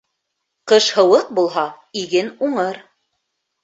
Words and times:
Ҡыш 0.71 0.87
һыуыҡ 0.95 1.31
булһа, 1.41 1.69
иген 2.05 2.35
уңыр. 2.51 2.85